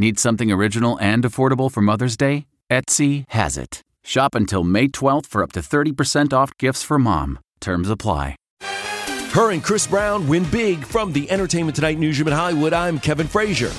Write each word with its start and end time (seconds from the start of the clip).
Need 0.00 0.18
something 0.18 0.50
original 0.50 0.98
and 0.98 1.24
affordable 1.24 1.70
for 1.70 1.82
Mother's 1.82 2.16
Day? 2.16 2.46
Etsy 2.70 3.26
has 3.28 3.58
it. 3.58 3.82
Shop 4.02 4.34
until 4.34 4.64
May 4.64 4.88
12th 4.88 5.26
for 5.26 5.42
up 5.42 5.52
to 5.52 5.60
30% 5.60 6.32
off 6.32 6.56
gifts 6.56 6.82
for 6.82 6.98
mom. 6.98 7.38
Terms 7.60 7.90
apply. 7.90 8.34
H.E.R. 8.62 9.50
and 9.50 9.62
Chris 9.62 9.86
Brown 9.86 10.26
win 10.26 10.44
big 10.44 10.86
from 10.86 11.12
the 11.12 11.30
Entertainment 11.30 11.76
Tonight 11.76 11.98
newsroom 11.98 12.28
in 12.28 12.32
Hollywood. 12.32 12.72
I'm 12.72 12.98
Kevin 12.98 13.26
Frazier. 13.26 13.70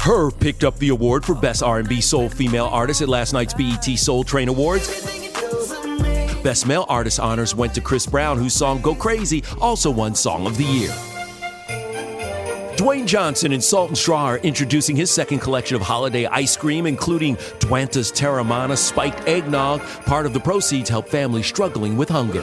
H.E.R. 0.00 0.32
picked 0.32 0.64
up 0.64 0.76
the 0.78 0.88
award 0.88 1.24
for 1.24 1.36
Best 1.36 1.62
R&B 1.62 2.00
Soul 2.00 2.28
Female 2.28 2.66
Artist 2.66 3.02
at 3.02 3.08
last 3.08 3.34
night's 3.34 3.54
BET 3.54 3.84
Soul 3.84 4.24
Train 4.24 4.48
Awards. 4.48 4.88
Best 6.42 6.66
Male 6.66 6.86
Artist 6.88 7.20
honors 7.20 7.54
went 7.54 7.72
to 7.74 7.80
Chris 7.80 8.04
Brown, 8.04 8.36
whose 8.38 8.52
song 8.52 8.82
Go 8.82 8.96
Crazy 8.96 9.44
also 9.60 9.92
won 9.92 10.12
Song 10.16 10.44
of 10.48 10.56
the 10.56 10.64
Year. 10.64 11.13
Dwayne 12.76 13.06
Johnson 13.06 13.52
and 13.52 13.62
Salt 13.62 13.90
and 13.90 13.96
Straw 13.96 14.24
are 14.24 14.38
introducing 14.38 14.96
his 14.96 15.08
second 15.08 15.38
collection 15.38 15.76
of 15.76 15.82
holiday 15.82 16.26
ice 16.26 16.56
cream, 16.56 16.86
including 16.86 17.36
Dwanta's 17.60 18.10
Teremana 18.10 18.76
Spiked 18.76 19.28
Eggnog. 19.28 19.80
Part 20.06 20.26
of 20.26 20.32
the 20.32 20.40
proceeds 20.40 20.88
help 20.88 21.08
families 21.08 21.46
struggling 21.46 21.96
with 21.96 22.08
hunger. 22.08 22.42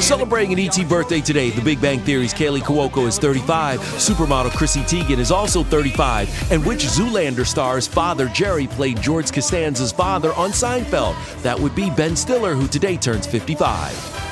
Celebrating 0.00 0.52
an 0.52 0.60
ET 0.60 0.88
birthday 0.88 1.20
today, 1.20 1.50
The 1.50 1.60
Big 1.60 1.80
Bang 1.80 1.98
Theory's 2.00 2.32
Kaley 2.32 2.60
Cuoco 2.60 3.08
is 3.08 3.18
35, 3.18 3.80
supermodel 3.80 4.52
Chrissy 4.52 4.80
Teigen 4.82 5.18
is 5.18 5.32
also 5.32 5.64
35, 5.64 6.52
and 6.52 6.64
which 6.64 6.84
Zoolander 6.84 7.44
star's 7.44 7.88
father 7.88 8.28
Jerry 8.28 8.68
played 8.68 9.02
George 9.02 9.32
Costanza's 9.32 9.90
father 9.90 10.32
on 10.34 10.50
Seinfeld? 10.50 11.16
That 11.42 11.58
would 11.58 11.74
be 11.74 11.90
Ben 11.90 12.14
Stiller, 12.14 12.54
who 12.54 12.68
today 12.68 12.96
turns 12.96 13.26
55. 13.26 14.31